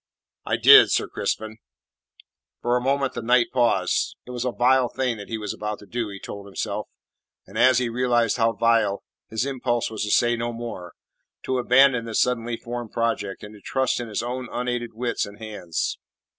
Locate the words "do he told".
5.85-6.47